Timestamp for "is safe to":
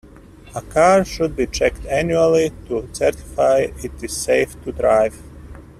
4.03-4.71